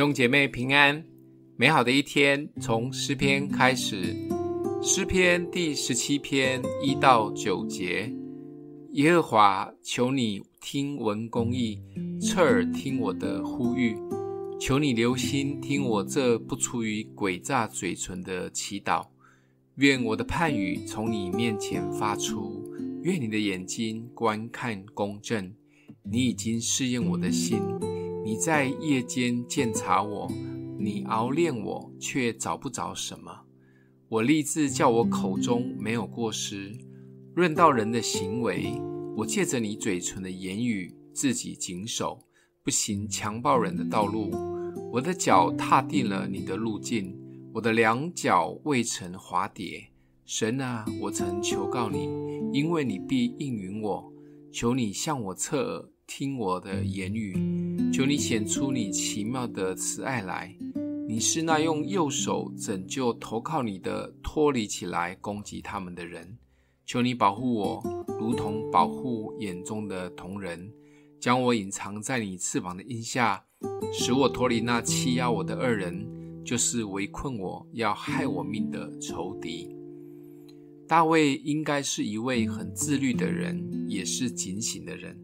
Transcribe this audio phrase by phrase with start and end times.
[0.00, 1.04] 兄姐妹平安，
[1.58, 4.16] 美好的一天从诗篇开始。
[4.82, 8.10] 诗篇第十七篇一到九节：
[8.92, 11.78] 耶和华，求你听闻公义，
[12.18, 13.94] 侧耳听我的呼吁。
[14.58, 19.06] 求你留心听我这不出于诡诈嘴唇的祈祷。
[19.74, 22.64] 愿我的判语从你面前发出，
[23.02, 25.52] 愿你的眼睛观看公正。
[26.02, 27.60] 你已经试验我的心。
[28.22, 30.30] 你在夜间鉴察我，
[30.78, 33.30] 你熬炼我，却找不着什么。
[34.08, 36.76] 我立志叫我口中没有过失。
[37.34, 38.78] 论到人的行为，
[39.16, 42.22] 我借着你嘴唇的言语，自己谨守，
[42.62, 44.30] 不行强暴人的道路。
[44.92, 47.16] 我的脚踏定了你的路径，
[47.54, 49.88] 我的两脚未曾滑跌。
[50.26, 52.08] 神啊，我曾求告你，
[52.52, 54.12] 因为你必应允我。
[54.52, 55.88] 求你向我侧耳。
[56.10, 57.36] 听我的言语，
[57.92, 60.52] 求你显出你奇妙的慈爱来。
[61.06, 66.36] 你是那用右手拯救投靠你的，脱离起来攻击他们的人。
[66.84, 70.68] 求你保护我，如同保护眼中的瞳人，
[71.20, 73.44] 将我隐藏在你翅膀的荫下，
[73.92, 76.04] 使我脱离那欺压我的恶人，
[76.44, 79.76] 就是围困我要害我命的仇敌。
[80.88, 85.16] 大卫应该是一位很自律的人，也是警醒的人。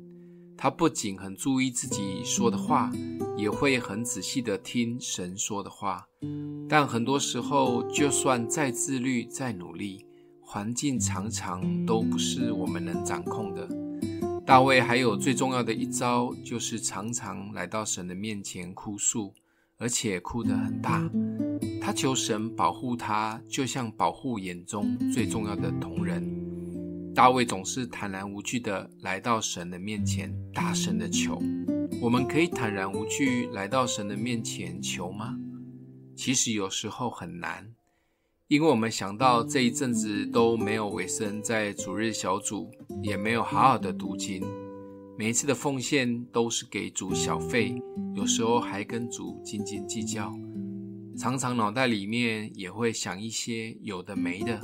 [0.59, 2.91] 他不仅很注意自己说的话，
[3.37, 6.07] 也会很仔细地听神说的话。
[6.69, 10.07] 但很多时候，就算再自律、再努力，
[10.41, 13.69] 环境常常都不是我们能掌控的。
[14.47, 19.35] 大卫还有最重要的一招，就是常常来到神的面前哭诉，
[19.77, 21.09] 而且哭得很大。
[21.81, 26.45] 他求神保护他，就像保护眼中最重要的同人。
[27.17, 31.41] 大卫总是坦然无惧地来到神的面前，大声地求。
[32.03, 35.34] 我们可以坦然无惧来到神的面前求吗？
[36.14, 37.73] 其实有时候很难，
[38.48, 42.70] 因为我们想到这一阵子都没有委身在主日小组，
[43.02, 44.45] 也没有好好的读经，
[45.17, 47.74] 每一次的奉献都是给主小费，
[48.14, 50.30] 有时候还跟主斤斤计较，
[51.17, 54.61] 常常脑袋里面也会想一些有的没的。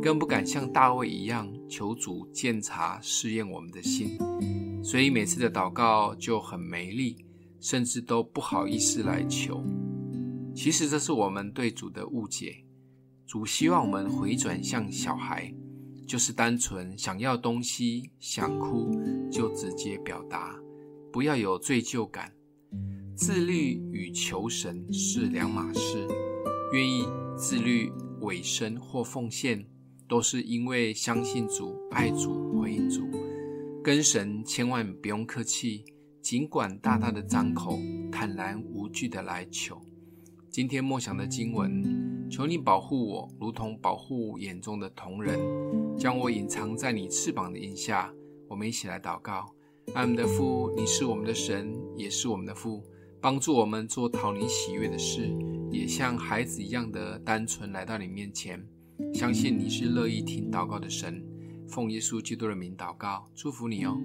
[0.00, 4.18] 更不敢像大卫一样求主鉴察试验我们的心，
[4.82, 7.24] 所以每次的祷告就很没力，
[7.60, 9.64] 甚至都不好意思来求。
[10.54, 12.64] 其实这是我们对主的误解。
[13.26, 15.52] 主希望我们回转向小孩，
[16.06, 18.92] 就是单纯想要东西、想哭
[19.32, 20.54] 就直接表达，
[21.10, 22.32] 不要有罪疚感。
[23.16, 26.06] 自律与求神是两码事，
[26.72, 29.66] 愿意自律委身或奉献。
[30.08, 33.08] 都是因为相信主、爱主、回应主，
[33.82, 35.84] 跟神千万不用客气，
[36.20, 37.78] 尽管大大的张口，
[38.12, 39.80] 坦然无惧的来求。
[40.50, 45.38] 今天默想的经文，求你保护我，如同保护眼中的瞳人，
[45.98, 48.12] 将我隐藏在你翅膀的荫下。
[48.48, 49.46] 我们一起来祷告：
[49.94, 52.84] 爱我们的父，你是我们的神，也是我们的父，
[53.20, 55.34] 帮助我们做讨你喜悦的事，
[55.72, 58.64] 也像孩子一样的单纯来到你面前。
[59.12, 61.22] 相信你是乐意听祷告的神，
[61.68, 64.00] 奉耶稣基督的名祷告，祝福你哦。